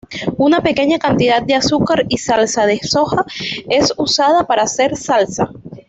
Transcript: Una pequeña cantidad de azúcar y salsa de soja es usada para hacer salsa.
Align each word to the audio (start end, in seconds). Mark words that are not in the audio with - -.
Una 0.39 0.61
pequeña 0.63 0.97
cantidad 0.97 1.43
de 1.43 1.53
azúcar 1.53 2.07
y 2.09 2.17
salsa 2.17 2.65
de 2.65 2.79
soja 2.81 3.23
es 3.69 3.93
usada 3.97 4.47
para 4.47 4.63
hacer 4.63 4.97
salsa. 4.97 5.51